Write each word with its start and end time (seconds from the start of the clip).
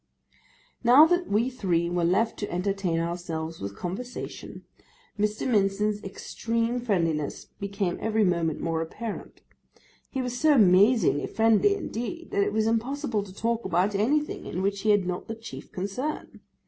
Now 0.83 1.05
that 1.05 1.27
we 1.29 1.51
three 1.51 1.87
were 1.87 2.03
left 2.03 2.39
to 2.39 2.51
entertain 2.51 2.99
ourselves 2.99 3.59
with 3.59 3.77
conversation, 3.77 4.65
Mr. 5.19 5.47
Mincin's 5.47 6.03
extreme 6.03 6.79
friendliness 6.79 7.45
became 7.59 7.99
every 8.01 8.23
moment 8.23 8.59
more 8.61 8.81
apparent; 8.81 9.41
he 10.09 10.19
was 10.19 10.35
so 10.39 10.55
amazingly 10.55 11.27
friendly, 11.27 11.75
indeed, 11.75 12.31
that 12.31 12.41
it 12.41 12.51
was 12.51 12.65
impossible 12.65 13.21
to 13.21 13.31
talk 13.31 13.63
about 13.63 13.93
anything 13.93 14.47
in 14.47 14.63
which 14.63 14.81
he 14.81 14.89
had 14.89 15.05
not 15.05 15.27
the 15.27 15.35
chief 15.35 15.71
concern. 15.71 16.39